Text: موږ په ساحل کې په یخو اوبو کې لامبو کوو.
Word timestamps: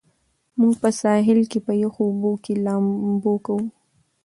موږ 0.59 0.73
په 0.81 0.89
ساحل 1.01 1.39
کې 1.51 1.59
په 1.65 1.73
یخو 1.81 2.01
اوبو 2.07 2.31
کې 2.43 2.53
لامبو 2.65 3.33
کوو. 3.45 3.65